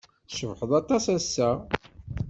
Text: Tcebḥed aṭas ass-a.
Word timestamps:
Tcebḥed 0.27 0.71
aṭas 0.79 1.05
ass-a. 1.15 1.49